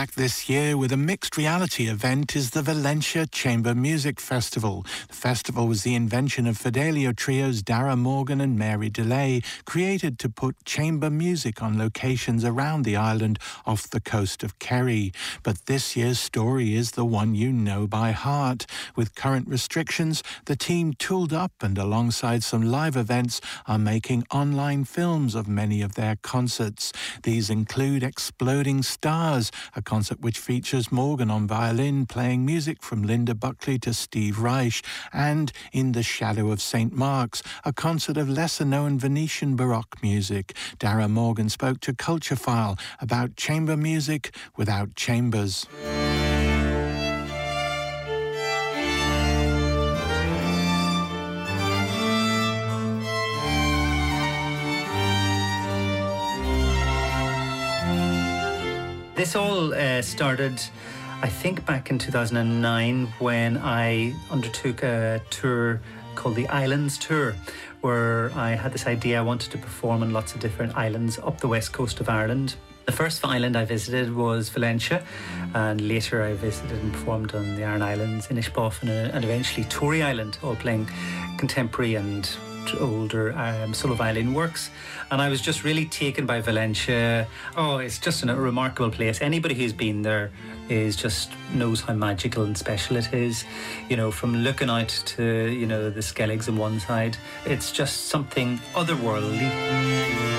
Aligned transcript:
Back 0.00 0.12
this 0.12 0.48
year 0.48 0.78
with 0.78 0.92
a 0.92 0.96
mixed 0.96 1.36
reality 1.36 1.86
event 1.86 2.34
is 2.34 2.52
the 2.52 2.62
Valentia 2.62 3.30
Chamber 3.30 3.74
Music 3.74 4.18
Festival. 4.18 4.86
The 5.08 5.14
festival 5.14 5.66
was 5.66 5.82
the 5.82 5.94
invention 5.94 6.46
of 6.46 6.56
Fidelio 6.56 7.12
trios 7.12 7.62
Darragh 7.62 7.98
Morgan 7.98 8.40
and 8.40 8.58
Mary 8.58 8.88
Dullea, 8.88 9.44
created 9.66 10.18
to 10.20 10.30
put 10.30 10.64
chamber 10.64 11.10
music 11.10 11.62
on 11.62 11.76
locations 11.76 12.46
around 12.46 12.86
the 12.86 12.96
island 12.96 13.38
off 13.66 13.90
the 13.90 14.00
coast 14.00 14.42
of 14.42 14.58
Kerry. 14.58 15.12
But 15.42 15.66
this 15.66 15.94
year's 15.94 16.18
story 16.18 16.74
is 16.74 16.92
the 16.92 17.04
one 17.04 17.34
you 17.34 17.52
know 17.52 17.86
by 17.86 18.12
heart. 18.12 18.64
With 18.96 19.14
current 19.14 19.48
restrictions, 19.48 20.22
the 20.46 20.56
team 20.56 20.94
tooled 20.94 21.34
up 21.34 21.52
and 21.60 21.76
alongside 21.76 22.42
some 22.42 22.62
live 22.62 22.96
events 22.96 23.42
are 23.66 23.78
making 23.78 24.24
online 24.30 24.84
films 24.84 25.34
of 25.34 25.46
many 25.46 25.82
of 25.82 25.94
their 25.94 26.16
concerts. 26.22 26.90
These 27.22 27.50
include 27.50 28.02
Exploding 28.02 28.82
Stars, 28.82 29.52
a 29.76 29.89
concert 29.90 30.20
which 30.20 30.38
features 30.38 30.92
Morgan 30.92 31.32
on 31.32 31.48
violin 31.48 32.06
playing 32.06 32.46
music 32.46 32.80
from 32.80 33.02
Linda 33.02 33.34
Buckley 33.34 33.76
to 33.80 33.92
Steve 33.92 34.38
Reich, 34.38 34.84
and 35.12 35.50
In 35.72 35.90
the 35.90 36.04
Shadow 36.04 36.52
of 36.52 36.62
St. 36.62 36.92
Mark's, 36.92 37.42
a 37.64 37.72
concert 37.72 38.16
of 38.16 38.28
lesser 38.28 38.64
known 38.64 39.00
Venetian 39.00 39.56
Baroque 39.56 40.00
music. 40.00 40.54
Darragh 40.78 41.10
Morgan 41.10 41.48
spoke 41.48 41.80
to 41.80 41.92
Culture 41.92 42.36
File 42.36 42.78
about 43.00 43.34
chamber 43.34 43.76
music 43.76 44.32
without 44.56 44.94
chambers. 44.94 45.66
This 59.20 59.36
all 59.36 59.74
uh, 59.74 60.00
started, 60.00 60.62
I 61.20 61.28
think, 61.28 61.66
back 61.66 61.90
in 61.90 61.98
2009 61.98 63.06
when 63.18 63.58
I 63.58 64.14
undertook 64.30 64.82
a 64.82 65.20
tour 65.28 65.82
called 66.14 66.36
the 66.36 66.48
Islands 66.48 66.96
Tour, 66.96 67.34
where 67.82 68.32
I 68.34 68.52
had 68.52 68.72
this 68.72 68.86
idea 68.86 69.18
I 69.18 69.22
wanted 69.22 69.52
to 69.52 69.58
perform 69.58 70.02
on 70.02 70.14
lots 70.14 70.32
of 70.32 70.40
different 70.40 70.74
islands 70.74 71.18
up 71.18 71.38
the 71.38 71.48
west 71.48 71.70
coast 71.70 72.00
of 72.00 72.08
Ireland. 72.08 72.54
The 72.86 72.92
first 72.92 73.22
island 73.22 73.58
I 73.58 73.66
visited 73.66 74.16
was 74.16 74.48
Valentia, 74.48 75.04
and 75.52 75.86
later 75.86 76.22
I 76.22 76.32
visited 76.32 76.78
and 76.78 76.90
performed 76.90 77.34
on 77.34 77.56
the 77.56 77.62
Aran 77.62 77.82
Islands, 77.82 78.28
Inishbofin, 78.28 78.88
and 78.88 79.22
eventually 79.22 79.66
Tory 79.66 80.02
Island, 80.02 80.38
all 80.42 80.56
playing 80.56 80.88
contemporary 81.36 81.96
and 81.96 82.26
older 82.78 83.32
um, 83.36 83.74
solo 83.74 83.94
violin 83.94 84.34
works. 84.34 84.70
And 85.10 85.20
I 85.20 85.28
was 85.28 85.40
just 85.40 85.64
really 85.64 85.86
taken 85.86 86.26
by 86.26 86.40
Valentia. 86.40 87.26
Oh, 87.56 87.78
it's 87.78 87.98
just 87.98 88.22
a 88.22 88.34
remarkable 88.34 88.90
place. 88.90 89.20
Anybody 89.20 89.54
who's 89.54 89.72
been 89.72 90.02
there 90.02 90.30
is 90.68 90.96
just 90.96 91.32
knows 91.54 91.80
how 91.80 91.94
magical 91.94 92.44
and 92.44 92.56
special 92.56 92.96
it 92.96 93.12
is. 93.12 93.44
You 93.88 93.96
know, 93.96 94.10
from 94.10 94.36
looking 94.36 94.70
out 94.70 94.88
to, 95.16 95.50
you 95.50 95.66
know, 95.66 95.90
the 95.90 96.00
Skelligs 96.00 96.48
on 96.48 96.56
one 96.56 96.80
side, 96.80 97.16
it's 97.44 97.72
just 97.72 98.06
something 98.06 98.58
otherworldly. 98.74 100.29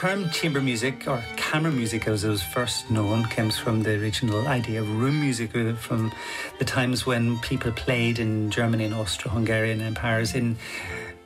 Term 0.00 0.30
chamber 0.30 0.62
music 0.62 1.06
or 1.06 1.22
camera 1.36 1.70
music, 1.70 2.08
as 2.08 2.24
it 2.24 2.28
was 2.30 2.42
first 2.42 2.90
known, 2.90 3.22
comes 3.24 3.58
from 3.58 3.82
the 3.82 3.90
original 4.00 4.48
idea 4.48 4.80
of 4.80 4.88
room 4.98 5.20
music 5.20 5.54
uh, 5.54 5.74
from 5.74 6.10
the 6.58 6.64
times 6.64 7.04
when 7.04 7.38
people 7.40 7.70
played 7.72 8.18
in 8.18 8.50
Germany 8.50 8.86
and 8.86 8.94
Austro-Hungarian 8.94 9.82
empires 9.82 10.34
in 10.34 10.56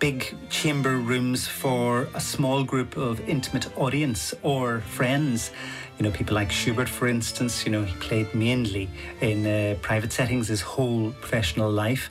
big 0.01 0.35
chamber 0.51 0.97
rooms 0.97 1.47
for 1.47 2.09
a 2.15 2.21
small 2.21 2.65
group 2.65 2.97
of 2.97 3.21
intimate 3.29 3.69
audience 3.79 4.35
or 4.43 4.81
friends. 4.81 5.53
You 5.97 6.03
know, 6.03 6.11
people 6.11 6.35
like 6.35 6.51
Schubert, 6.51 6.89
for 6.89 7.07
instance, 7.07 7.65
you 7.65 7.71
know, 7.71 7.85
he 7.85 7.95
played 7.99 8.35
mainly 8.35 8.91
in 9.21 9.47
uh, 9.47 9.77
private 9.83 10.13
settings 10.13 10.49
his 10.49 10.63
whole 10.63 11.13
professional 11.21 11.71
life. 11.71 12.11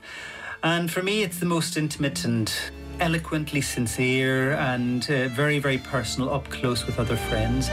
And 0.64 0.90
for 0.90 1.04
me, 1.04 1.24
it's 1.24 1.40
the 1.40 1.46
most 1.46 1.76
intimate 1.76 2.24
and 2.24 2.50
eloquently 3.03 3.59
sincere 3.59 4.53
and 4.53 5.12
uh, 5.12 5.28
very, 5.28 5.59
very 5.59 5.78
personal, 5.78 6.34
up 6.34 6.50
close 6.50 6.86
with 6.86 6.97
other 6.97 7.18
friends. 7.18 7.69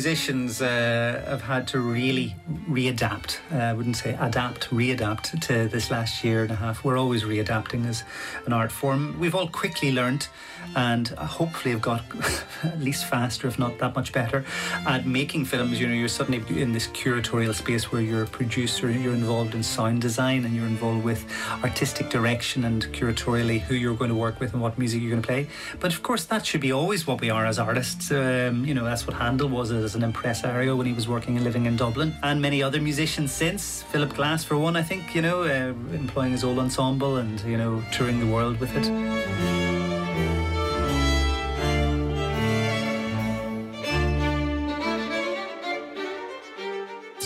Musicians 0.00 0.62
uh, 0.62 1.22
have 1.26 1.42
had 1.42 1.68
to 1.68 1.78
really 1.78 2.34
readapt. 2.70 3.36
Uh, 3.52 3.56
I 3.56 3.74
wouldn't 3.74 3.96
say 3.96 4.16
adapt, 4.18 4.70
readapt 4.70 5.38
to 5.48 5.68
this 5.68 5.90
last 5.90 6.24
year 6.24 6.42
and 6.42 6.50
a 6.50 6.54
half. 6.54 6.84
We're 6.84 6.96
always 6.96 7.24
readapting 7.24 7.86
as 7.86 8.02
an 8.46 8.54
art 8.54 8.72
form. 8.72 9.20
We've 9.20 9.34
all 9.34 9.48
quickly 9.48 9.92
learnt 9.92 10.30
and 10.76 11.08
hopefully 11.08 11.72
have 11.72 11.82
got 11.82 12.02
at 12.62 12.80
least 12.80 13.04
faster, 13.04 13.48
if 13.48 13.58
not 13.58 13.78
that 13.78 13.94
much 13.94 14.12
better, 14.12 14.44
at 14.86 15.06
making 15.06 15.44
films. 15.44 15.80
You 15.80 15.88
know, 15.88 15.94
you're 15.94 16.08
suddenly 16.08 16.42
in 16.60 16.72
this 16.72 16.86
curatorial 16.88 17.54
space 17.54 17.90
where 17.90 18.00
you're 18.00 18.22
a 18.22 18.26
producer, 18.26 18.90
you're 18.90 19.14
involved 19.14 19.54
in 19.54 19.62
sound 19.62 20.00
design, 20.00 20.44
and 20.44 20.54
you're 20.54 20.66
involved 20.66 21.04
with 21.04 21.26
artistic 21.62 22.08
direction 22.08 22.64
and 22.64 22.86
curatorially 22.92 23.60
who 23.60 23.74
you're 23.74 23.94
going 23.94 24.10
to 24.10 24.16
work 24.16 24.40
with 24.40 24.52
and 24.52 24.62
what 24.62 24.78
music 24.78 25.02
you're 25.02 25.10
going 25.10 25.22
to 25.22 25.26
play. 25.26 25.48
But 25.78 25.92
of 25.92 26.02
course, 26.02 26.24
that 26.26 26.46
should 26.46 26.60
be 26.60 26.72
always 26.72 27.06
what 27.06 27.20
we 27.20 27.30
are 27.30 27.46
as 27.46 27.58
artists. 27.58 28.10
Um, 28.10 28.64
you 28.64 28.74
know, 28.74 28.84
that's 28.84 29.06
what 29.06 29.16
Handel 29.16 29.48
was 29.48 29.70
as 29.72 29.89
an 29.94 30.02
impresario 30.02 30.76
when 30.76 30.86
he 30.86 30.92
was 30.92 31.08
working 31.08 31.36
and 31.36 31.44
living 31.44 31.66
in 31.66 31.76
Dublin, 31.76 32.14
and 32.22 32.40
many 32.40 32.62
other 32.62 32.80
musicians 32.80 33.32
since. 33.32 33.82
Philip 33.90 34.14
Glass, 34.14 34.44
for 34.44 34.56
one, 34.56 34.76
I 34.76 34.82
think, 34.82 35.14
you 35.14 35.22
know, 35.22 35.42
uh, 35.42 35.74
employing 35.94 36.32
his 36.32 36.44
old 36.44 36.58
ensemble 36.58 37.16
and, 37.16 37.40
you 37.42 37.56
know, 37.56 37.82
touring 37.92 38.20
the 38.20 38.26
world 38.26 38.58
with 38.60 38.74
it. 38.76 39.79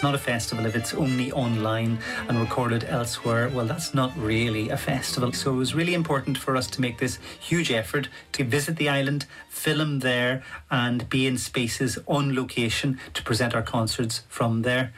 Not 0.04 0.14
a 0.14 0.18
festival 0.18 0.66
if 0.66 0.76
it's 0.76 0.92
only 0.92 1.32
online 1.32 1.98
and 2.28 2.38
recorded 2.38 2.84
elsewhere. 2.84 3.48
Well, 3.48 3.64
that's 3.64 3.94
not 3.94 4.14
really 4.18 4.68
a 4.68 4.76
festival. 4.76 5.32
So 5.32 5.54
it 5.54 5.56
was 5.56 5.74
really 5.74 5.94
important 5.94 6.36
for 6.36 6.58
us 6.58 6.66
to 6.72 6.82
make 6.82 6.98
this 6.98 7.18
huge 7.40 7.70
effort 7.70 8.10
to 8.32 8.44
visit 8.44 8.76
the 8.76 8.90
island, 8.90 9.24
film 9.48 10.00
there, 10.00 10.42
and 10.70 11.08
be 11.08 11.26
in 11.26 11.38
spaces 11.38 11.98
on 12.06 12.36
location 12.36 13.00
to 13.14 13.22
present 13.22 13.54
our 13.54 13.62
concerts 13.62 14.24
from 14.28 14.60
there 14.60 14.92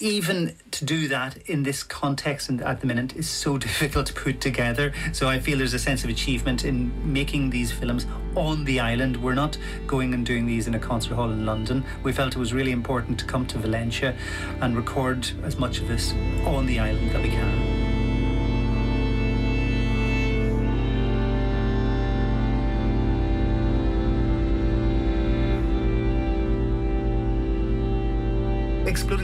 even 0.00 0.54
to 0.70 0.84
do 0.84 1.08
that 1.08 1.36
in 1.48 1.62
this 1.62 1.82
context 1.82 2.48
and 2.48 2.60
at 2.62 2.80
the 2.80 2.86
minute 2.86 3.14
is 3.16 3.28
so 3.28 3.58
difficult 3.66 4.06
to 4.06 4.12
put 4.12 4.40
together. 4.40 4.92
So 5.12 5.28
I 5.28 5.38
feel 5.38 5.58
there's 5.58 5.74
a 5.74 5.78
sense 5.78 6.04
of 6.04 6.10
achievement 6.10 6.64
in 6.64 7.12
making 7.12 7.50
these 7.50 7.70
films 7.70 8.06
on 8.34 8.64
the 8.64 8.80
island. 8.80 9.22
We're 9.22 9.34
not 9.34 9.58
going 9.86 10.14
and 10.14 10.24
doing 10.24 10.46
these 10.46 10.66
in 10.66 10.74
a 10.74 10.78
concert 10.78 11.14
hall 11.14 11.30
in 11.30 11.44
London. 11.46 11.84
We 12.02 12.12
felt 12.12 12.34
it 12.34 12.38
was 12.38 12.52
really 12.52 12.72
important 12.72 13.18
to 13.20 13.24
come 13.24 13.46
to 13.48 13.58
Valentia 13.58 14.16
and 14.60 14.76
record 14.76 15.30
as 15.42 15.58
much 15.58 15.80
of 15.80 15.88
this 15.88 16.12
on 16.44 16.66
the 16.66 16.78
island 16.78 17.10
that 17.12 17.22
we 17.22 17.28
can. 17.28 17.79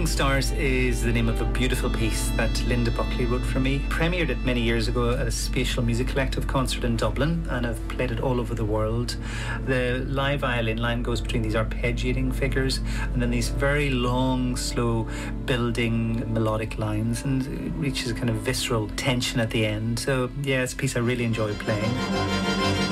Exploding 0.07 0.47
Stars 0.47 0.53
is 0.53 1.03
the 1.03 1.13
name 1.13 1.29
of 1.29 1.41
a 1.41 1.45
beautiful 1.47 1.91
piece 1.91 2.29
that 2.37 2.65
Linda 2.67 2.93
Buckley 2.93 3.25
wrote 3.25 3.43
for 3.43 3.59
me. 3.59 3.81
Premiered 3.89 4.29
it 4.29 4.39
many 4.45 4.61
years 4.61 4.87
ago 4.87 5.11
at 5.11 5.27
a 5.27 5.33
Spatial 5.33 5.83
Music 5.83 6.07
Collective 6.07 6.47
concert 6.47 6.85
in 6.85 6.97
Dublin, 6.97 7.45
and 7.51 7.67
I've 7.67 7.89
played 7.89 8.13
it 8.13 8.21
all 8.21 8.39
over 8.39 8.55
the 8.55 8.65
world. 8.65 9.17
The 9.65 10.05
live 10.07 10.41
violin 10.41 10.77
line 10.77 11.03
goes 11.03 11.21
between 11.21 11.43
these 11.43 11.57
arpeggiating 11.57 12.33
figures 12.33 12.79
and 13.13 13.21
then 13.21 13.33
these 13.33 13.49
very 13.49 13.91
long, 13.91 14.57
slow, 14.57 15.09
building 15.45 16.33
melodic 16.33 16.79
lines, 16.79 17.25
and 17.25 17.43
it 17.43 17.73
reaches 17.73 18.13
a 18.13 18.15
kind 18.15 18.31
of 18.31 18.37
visceral 18.37 18.89
tension 18.91 19.41
at 19.41 19.51
the 19.51 19.67
end. 19.67 19.99
So, 19.99 20.31
yeah, 20.41 20.63
it's 20.63 20.73
a 20.73 20.77
piece 20.77 20.95
I 20.95 21.01
really 21.01 21.25
enjoy 21.25 21.53
playing. 21.55 22.86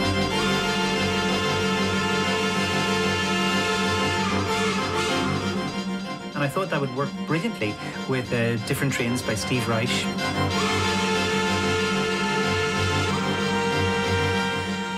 I 6.37 6.49
thought 6.49 6.69
that 6.71 6.81
would 6.81 6.95
work 6.97 7.11
brilliantly 7.27 7.75
with 8.09 8.33
uh, 8.33 8.57
different 8.67 8.93
trains 8.93 9.23
by 9.23 9.37
Steve 9.37 9.69
Reich. 9.69 9.89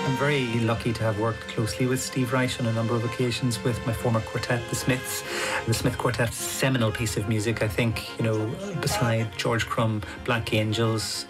I'm 0.07 0.17
very 0.17 0.47
lucky 0.61 0.95
to 0.95 1.03
have 1.03 1.21
worked 1.21 1.47
closely 1.49 1.87
with 1.87 2.01
Steve 2.01 2.33
Reich 2.33 2.59
on 2.59 2.67
a 2.67 2.73
number 2.73 2.95
of 2.95 3.05
occasions 3.05 3.63
with 3.63 3.85
my 3.87 3.93
former 3.93 4.21
quartet, 4.21 4.67
the 4.71 4.77
Smiths. 4.77 5.23
The 5.67 5.75
Smith 5.75 5.99
Quartet's 5.99 6.37
seminal 6.37 6.91
piece 6.91 7.19
of 7.19 7.29
music, 7.29 7.63
I 7.63 7.69
think, 7.69 8.19
you 8.19 8.25
know, 8.25 8.47
beside 8.81 9.37
George 9.37 9.67
Crumb, 9.67 10.03
Black 10.25 10.55
Angels, 10.55 11.27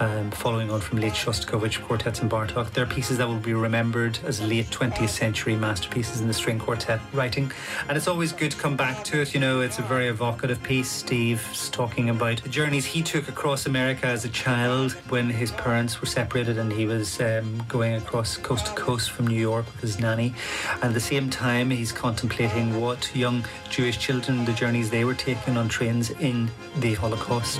um, 0.00 0.30
following 0.30 0.70
on 0.70 0.80
from 0.80 0.98
late 0.98 1.12
Shostakovich 1.12 1.82
quartets 1.82 2.20
and 2.20 2.30
Bartok. 2.30 2.72
They're 2.72 2.86
pieces 2.86 3.18
that 3.18 3.28
will 3.28 3.36
be 3.36 3.54
remembered 3.54 4.18
as 4.24 4.40
late 4.40 4.66
20th 4.66 5.08
century 5.08 5.56
masterpieces 5.56 6.20
in 6.20 6.28
the 6.28 6.34
string 6.34 6.58
quartet 6.58 7.00
writing. 7.12 7.50
And 7.88 7.96
it's 7.96 8.08
always 8.08 8.32
good 8.32 8.52
to 8.52 8.56
come 8.56 8.76
back 8.76 9.04
to 9.04 9.20
it. 9.20 9.34
You 9.34 9.40
know, 9.40 9.60
it's 9.60 9.78
a 9.78 9.82
very 9.82 10.08
evocative 10.08 10.62
piece. 10.62 10.90
Steve's 10.90 11.68
talking 11.70 12.10
about 12.10 12.42
the 12.42 12.48
journeys 12.48 12.84
he 12.84 13.02
took 13.02 13.28
across 13.28 13.66
America 13.66 14.06
as 14.06 14.24
a 14.24 14.28
child 14.28 14.92
when 15.08 15.28
his 15.28 15.50
parents 15.52 16.00
were 16.00 16.06
separated 16.06 16.58
and 16.58 16.72
he 16.72 16.86
was 16.86 17.20
um, 17.20 17.62
going 17.68 17.94
across 17.94 18.36
coast 18.36 18.66
to 18.66 18.72
coast 18.72 19.10
from 19.10 19.26
New 19.26 19.40
York 19.40 19.66
with 19.66 19.80
his 19.80 19.98
nanny. 19.98 20.34
And 20.74 20.84
at 20.84 20.94
the 20.94 21.00
same 21.00 21.30
time, 21.30 21.70
he's 21.70 21.92
contemplating 21.92 22.80
what 22.80 23.14
young 23.14 23.44
Jewish 23.70 23.98
children, 23.98 24.44
the 24.44 24.52
journeys 24.52 24.90
they 24.90 25.04
were 25.04 25.14
taking 25.14 25.56
on 25.56 25.68
trains 25.68 26.10
in 26.10 26.50
the 26.76 26.94
Holocaust. 26.94 27.58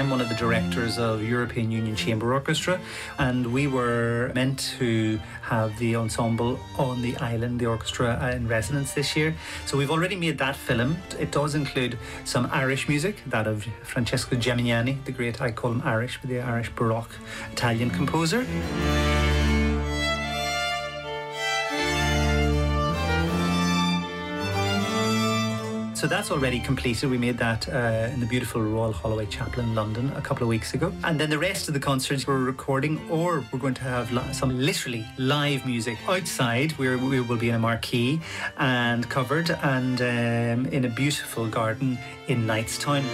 I'm 0.00 0.08
one 0.08 0.22
of 0.22 0.30
the 0.30 0.34
directors 0.34 0.98
of 0.98 1.22
European 1.22 1.70
Union 1.70 1.94
Chamber 1.94 2.32
Orchestra, 2.32 2.80
and 3.18 3.52
we 3.52 3.66
were 3.66 4.32
meant 4.34 4.72
to 4.78 5.20
have 5.42 5.78
the 5.78 5.94
ensemble 5.94 6.58
on 6.78 7.02
the 7.02 7.14
island, 7.18 7.60
the 7.60 7.66
orchestra 7.66 8.18
uh, 8.18 8.30
in 8.30 8.48
residence 8.48 8.94
this 8.94 9.14
year. 9.14 9.34
So 9.66 9.76
we've 9.76 9.90
already 9.90 10.16
made 10.16 10.38
that 10.38 10.56
film. 10.56 10.96
It 11.18 11.32
does 11.32 11.54
include 11.54 11.98
some 12.24 12.48
Irish 12.50 12.88
music, 12.88 13.16
that 13.26 13.46
of 13.46 13.64
Francesco 13.82 14.36
Geminiani, 14.36 15.04
the 15.04 15.12
great, 15.12 15.42
I 15.42 15.50
call 15.50 15.72
him 15.72 15.82
Irish, 15.84 16.18
but 16.18 16.30
the 16.30 16.40
Irish 16.40 16.70
Baroque 16.70 17.16
Italian 17.52 17.90
composer. 17.90 18.46
So 26.00 26.06
that's 26.06 26.30
already 26.30 26.60
completed. 26.60 27.10
We 27.10 27.18
made 27.18 27.36
that 27.36 27.68
uh, 27.68 28.08
in 28.10 28.20
the 28.20 28.26
beautiful 28.26 28.62
Royal 28.62 28.90
Holloway 28.90 29.26
Chapel 29.26 29.62
in 29.62 29.74
London 29.74 30.10
a 30.16 30.22
couple 30.22 30.42
of 30.44 30.48
weeks 30.48 30.72
ago. 30.72 30.94
And 31.04 31.20
then 31.20 31.28
the 31.28 31.36
rest 31.36 31.68
of 31.68 31.74
the 31.74 31.80
concerts 31.80 32.26
we're 32.26 32.38
recording, 32.38 32.98
or 33.10 33.44
we're 33.52 33.58
going 33.58 33.74
to 33.74 33.82
have 33.82 34.10
li- 34.10 34.32
some 34.32 34.58
literally 34.58 35.04
live 35.18 35.66
music 35.66 35.98
outside. 36.08 36.72
We're, 36.78 36.96
we 36.96 37.20
will 37.20 37.36
be 37.36 37.50
in 37.50 37.54
a 37.54 37.58
marquee 37.58 38.18
and 38.56 39.06
covered, 39.10 39.50
and 39.50 40.00
um, 40.00 40.72
in 40.72 40.86
a 40.86 40.88
beautiful 40.88 41.46
garden 41.48 41.98
in 42.28 42.46
Knightstown. 42.46 43.04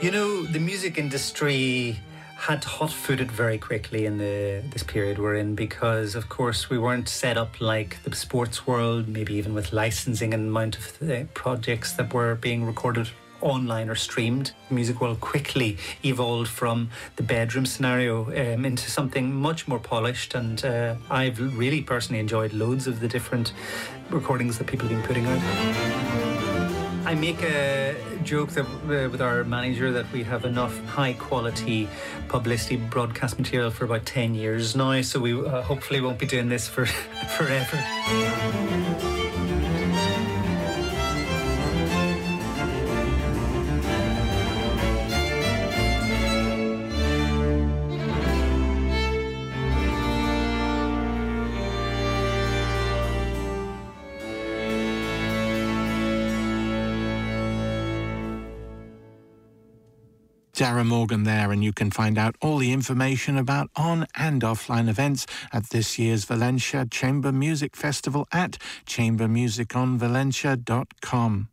You 0.00 0.10
know, 0.12 0.44
the 0.44 0.60
music 0.60 0.96
industry 0.96 2.00
had 2.40 2.64
hot 2.64 2.90
footed 2.90 3.30
very 3.30 3.58
quickly 3.58 4.06
in 4.06 4.16
the 4.16 4.62
this 4.72 4.82
period 4.82 5.18
we're 5.18 5.34
in 5.34 5.54
because 5.54 6.14
of 6.14 6.30
course 6.30 6.70
we 6.70 6.78
weren't 6.78 7.06
set 7.06 7.36
up 7.36 7.60
like 7.60 8.02
the 8.04 8.16
sports 8.16 8.66
world 8.66 9.06
maybe 9.06 9.34
even 9.34 9.52
with 9.52 9.74
licensing 9.74 10.32
and 10.32 10.48
amount 10.48 10.78
of 10.78 11.02
uh, 11.02 11.24
projects 11.34 11.92
that 11.92 12.14
were 12.14 12.34
being 12.34 12.64
recorded 12.64 13.10
online 13.42 13.88
or 13.88 13.94
streamed. 13.94 14.52
The 14.68 14.74
music 14.74 15.00
world 15.00 15.20
quickly 15.20 15.78
evolved 16.04 16.48
from 16.48 16.90
the 17.16 17.22
bedroom 17.22 17.64
scenario 17.64 18.26
um, 18.26 18.66
into 18.66 18.90
something 18.90 19.34
much 19.34 19.66
more 19.66 19.78
polished. 19.78 20.34
And 20.34 20.62
uh, 20.62 20.96
I've 21.10 21.38
really 21.56 21.80
personally 21.80 22.20
enjoyed 22.20 22.52
loads 22.52 22.86
of 22.86 23.00
the 23.00 23.08
different 23.08 23.54
recordings 24.10 24.58
that 24.58 24.66
people 24.66 24.88
have 24.88 24.98
been 24.98 25.06
putting 25.06 25.26
out. 25.26 25.40
I 27.06 27.14
make 27.14 27.42
a 27.42 27.96
joke 28.24 28.50
that 28.50 28.64
uh, 28.64 29.08
with 29.10 29.20
our 29.20 29.44
manager 29.44 29.92
that 29.92 30.10
we 30.12 30.22
have 30.22 30.44
enough 30.44 30.78
high 30.86 31.14
quality 31.14 31.88
publicity 32.28 32.76
broadcast 32.76 33.38
material 33.38 33.70
for 33.70 33.84
about 33.84 34.06
10 34.06 34.34
years 34.34 34.76
now, 34.76 35.00
so 35.02 35.20
we 35.20 35.32
uh, 35.32 35.62
hopefully 35.62 36.00
won't 36.00 36.18
be 36.18 36.26
doing 36.26 36.48
this 36.48 36.68
for 36.68 36.86
forever. 37.36 37.78
Darragh 60.60 60.84
Morgan 60.84 61.24
there, 61.24 61.50
and 61.52 61.64
you 61.64 61.72
can 61.72 61.90
find 61.90 62.18
out 62.18 62.36
all 62.42 62.58
the 62.58 62.70
information 62.70 63.38
about 63.38 63.70
on 63.76 64.06
and 64.14 64.42
offline 64.42 64.90
events 64.90 65.26
at 65.54 65.70
this 65.70 65.98
year's 65.98 66.26
Valentia 66.26 66.84
Chamber 66.90 67.32
Music 67.32 67.74
Festival 67.74 68.28
at 68.30 68.58
chambermusiconvalentia.com. 68.84 71.49